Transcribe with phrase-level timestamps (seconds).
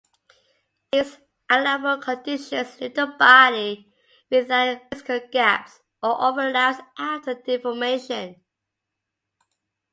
[0.91, 3.93] These allowable conditions leave the body
[4.31, 8.43] without unphysical gaps or overlaps after a deformation.